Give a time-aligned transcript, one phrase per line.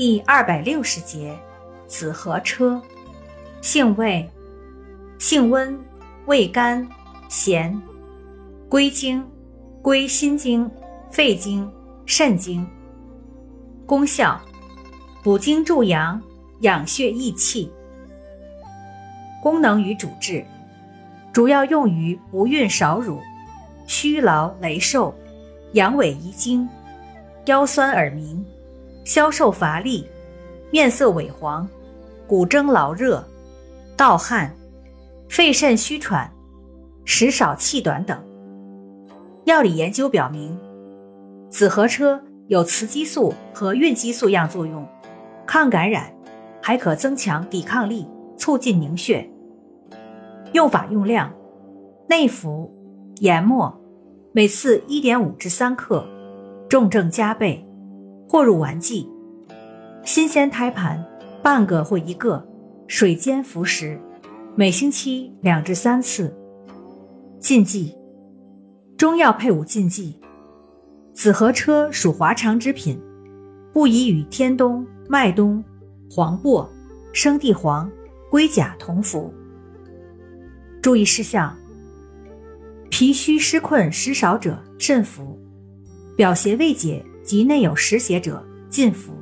[0.00, 1.38] 第二百六十节，
[1.86, 2.80] 紫河车，
[3.60, 4.26] 性味，
[5.18, 5.78] 性温，
[6.24, 6.88] 味甘，
[7.28, 7.78] 咸，
[8.66, 9.22] 归经，
[9.82, 10.70] 归心经、
[11.10, 11.70] 肺经、
[12.06, 12.66] 肾经。
[13.84, 14.40] 功效，
[15.22, 16.18] 补精助阳，
[16.60, 17.70] 养血益气。
[19.42, 20.42] 功能与主治，
[21.30, 23.20] 主要用于不孕少乳、
[23.86, 25.14] 虚劳羸瘦、
[25.72, 26.66] 阳痿遗精、
[27.44, 28.42] 腰酸耳鸣。
[29.04, 30.06] 消瘦乏力、
[30.70, 31.68] 面色萎黄、
[32.26, 33.24] 骨蒸劳热、
[33.96, 34.54] 盗汗、
[35.28, 36.30] 肺肾虚喘、
[37.04, 38.18] 食少气短等。
[39.44, 40.56] 药理研究表明，
[41.48, 44.86] 紫河车有雌激素和孕激素样作用，
[45.46, 46.12] 抗感染，
[46.62, 48.06] 还可增强抵抗力，
[48.36, 49.28] 促进凝血。
[50.52, 51.32] 用法用量：
[52.08, 52.72] 内服，
[53.20, 53.80] 研末，
[54.32, 56.06] 每次一点五至三克，
[56.68, 57.66] 重症加倍。
[58.30, 59.08] 或入丸剂，
[60.04, 61.04] 新鲜胎盘
[61.42, 62.46] 半个或一个，
[62.86, 64.00] 水煎服食，
[64.54, 66.32] 每星期两至三次。
[67.40, 67.92] 禁忌：
[68.96, 70.20] 中药配伍禁忌。
[71.12, 73.02] 紫河车属华常之品，
[73.72, 75.64] 不宜与天冬、麦冬、
[76.08, 76.70] 黄柏、
[77.12, 77.90] 生地黄、
[78.30, 79.34] 龟甲同服。
[80.80, 81.52] 注意事项：
[82.90, 85.36] 脾虚湿困湿少者慎服，
[86.16, 87.04] 表邪未解。
[87.22, 89.19] 及内有实邪者，禁服。